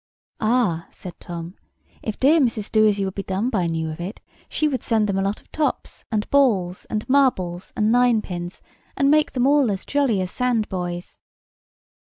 "Ah!" 0.39 0.87
said 0.89 1.13
Tom, 1.19 1.53
"if 2.01 2.19
dear 2.19 2.39
Mrs. 2.39 2.71
Doasyouwouldbedoneby 2.71 3.69
knew 3.69 3.91
of 3.91 4.01
it 4.01 4.19
she 4.49 4.67
would 4.67 4.81
send 4.81 5.05
them 5.07 5.19
a 5.19 5.21
lot 5.21 5.39
of 5.41 5.51
tops, 5.51 6.05
and 6.11 6.27
balls, 6.31 6.85
and 6.85 7.07
marbles, 7.07 7.71
and 7.75 7.91
ninepins, 7.91 8.63
and 8.97 9.11
make 9.11 9.33
them 9.33 9.45
all 9.45 9.69
as 9.69 9.85
jolly 9.85 10.19
as 10.19 10.31
sand 10.31 10.67
boys." 10.69 11.19